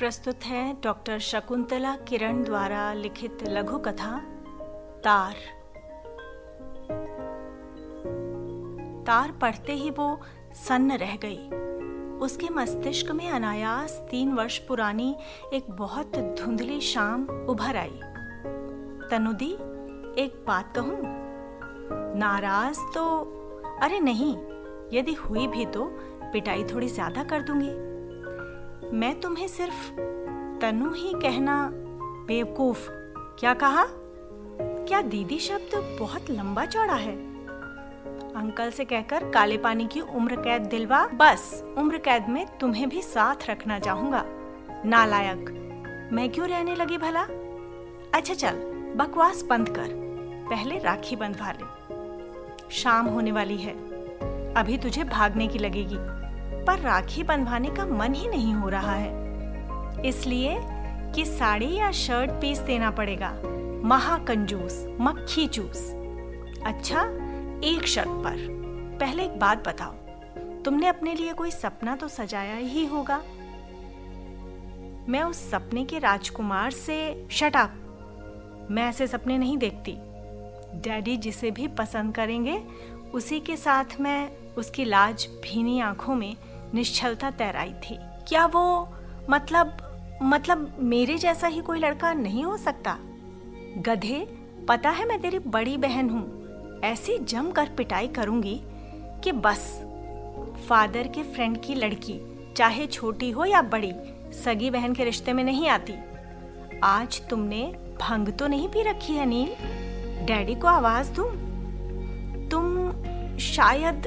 [0.00, 4.18] प्रस्तुत है डॉक्टर शकुंतला किरण द्वारा लिखित लघु कथा,
[5.04, 5.34] तार।
[9.06, 10.20] तार पढ़ते ही वो
[10.56, 11.36] सन्न रह गई।
[12.18, 15.14] उसके मस्तिष्क में अनायास तीन वर्ष पुरानी
[15.52, 18.00] एक बहुत धुंधली शाम उभर आई।
[19.10, 19.52] तनुदी,
[20.22, 20.98] एक बात कहूँ?
[22.18, 23.06] नाराज़ तो
[23.82, 24.34] अरे नहीं,
[24.92, 25.84] यदि हुई भी तो
[26.32, 27.89] पिटाई थोड़ी ज़्यादा कर दूँगी।
[28.92, 29.90] मैं तुम्हें सिर्फ़
[30.60, 31.70] तनु ही कहना
[32.26, 32.88] बेवकूफ़।
[33.38, 33.86] क्या कहा?
[34.60, 37.12] क्या दीदी शब्द बहुत लंबा चौड़ा है?
[38.34, 43.02] अंकल से कहकर काले पानी की उम्र कैद दिलवा, बस, उम्र कैद में तुम्हें भी
[43.02, 44.24] साथ रखना चाहूँगा।
[44.84, 45.38] नालायक,
[46.12, 47.22] मैं क्यों रहने लगी भला?
[48.14, 48.54] अच्छा चल,
[48.96, 49.88] बकवास बंद कर।
[50.50, 51.64] पहले राखी बंधवा ले।
[52.70, 53.72] शाम होने वाली है।
[54.54, 56.19] अभी तुझे भागने की लगेगी।
[56.70, 59.12] पर राखी बंधवाने का मन ही नहीं हो रहा है।
[60.08, 60.58] इसलिए
[61.14, 63.42] कि साड़ी या शर्ट पीस देना पड़ेगा।
[63.84, 65.90] महाकंजूस, मक्खी चूस।
[66.66, 67.02] अच्छा
[67.64, 68.36] एक शर्त पर।
[69.00, 69.92] पहले एक बात बताओ।
[70.62, 73.18] तुमने अपने लिए कोई सपना तो सजाया ही होगा।
[75.08, 77.56] मैं उस सपने के राजकुमार से शट
[78.70, 79.96] मैं ऐसे सपने नहीं देखती।
[80.80, 82.62] डैडी जिसे भी पसंद करेंगे,
[83.14, 86.36] उसी के साथ मैं उसकी लाज भीनी आँखों में
[86.74, 88.88] निश्चलता तैराई थी। क्या वो
[89.30, 89.86] मतलब
[90.22, 92.98] मतलब मेरे जैसा ही कोई लड़का नहीं हो सकता?
[93.78, 94.28] गधे,
[94.68, 98.60] पता है मैं तेरी बड़ी बहन हूँ। ऐसी जम कर पिटाई करूँगी
[99.24, 99.82] कि बस,
[100.68, 102.20] फादर के फ्रेंड की लड़की,
[102.56, 103.92] चाहे छोटी हो या बड़ी,
[104.44, 105.94] सगी बहन के रिश्ते में नहीं आती।
[106.84, 107.62] आज तुमने
[108.02, 109.54] भंग तो नहीं पी रखी है नील?
[110.26, 111.30] डैडी को आवाज़ दूँ?
[112.48, 112.92] तुम
[113.38, 114.06] शायद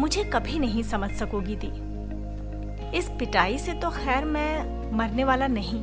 [0.00, 1.72] मुझे कभी नहीं समझ सकोगी दी।
[2.98, 5.82] इस पिटाई से तो खैर मैं मरने वाला नहीं।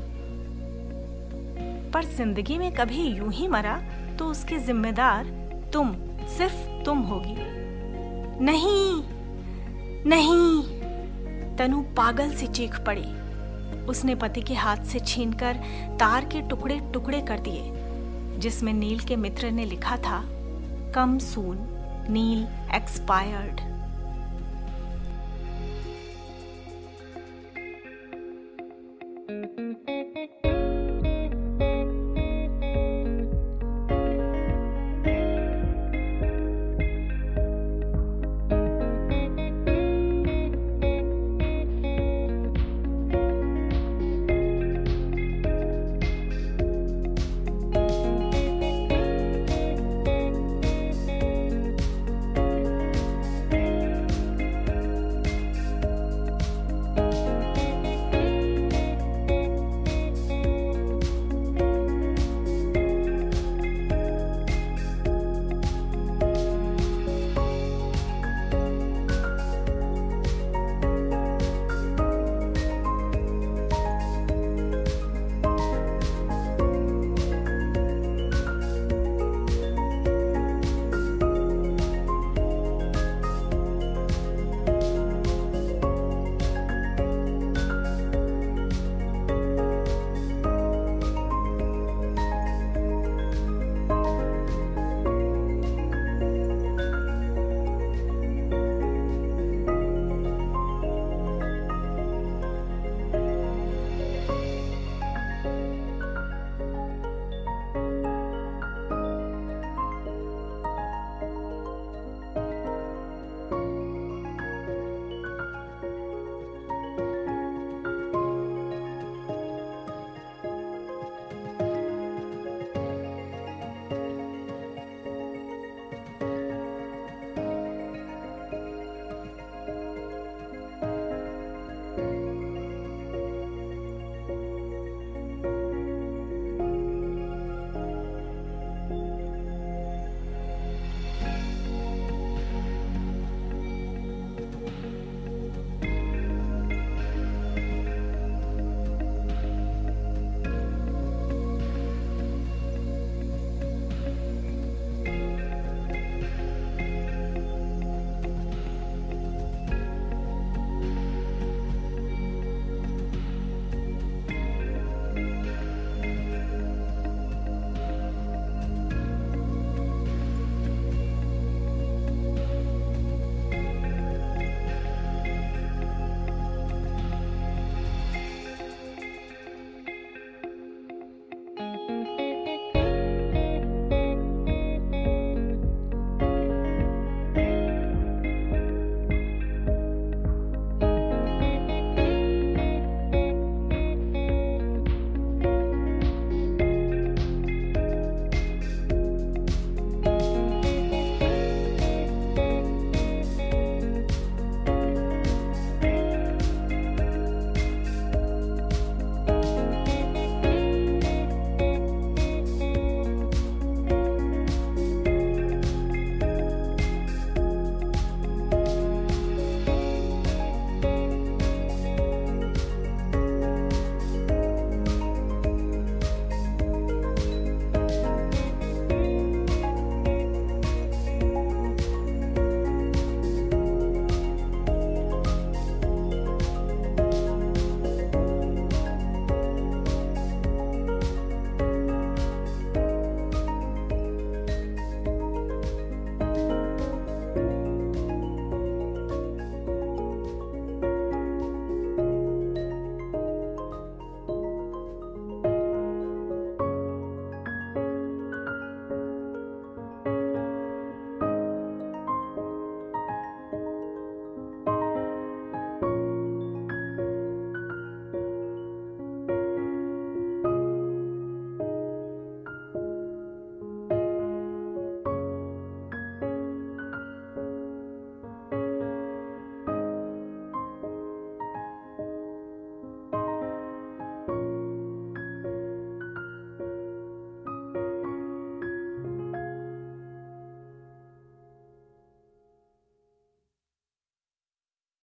[1.91, 3.81] पर ज़िंदगी में कभी यूँ ही मरा
[4.19, 5.25] तो उसके जिम्मेदार
[5.73, 5.93] तुम,
[6.37, 7.35] सिर्फ़ तुम होगी।
[8.41, 9.03] नहीं
[10.05, 10.63] नहीं,
[11.57, 15.57] तनु पागल सी चीख पड़ी। उसने पति के हाथ से छीनकर
[15.99, 20.21] तार के टुकड़े टुकड़े कर दिए, जिसमें नील के मित्र ने लिखा था,
[20.95, 21.57] कम सून,
[22.09, 23.61] नील एक्सपायर्ड।